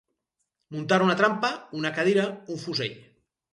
[0.75, 1.53] Muntar una trampa,
[1.83, 2.99] una cadira, un fusell.